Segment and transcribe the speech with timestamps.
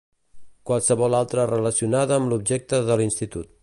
[0.69, 3.59] Qualsevol altra relacionada amb l'objecte de l'Institut.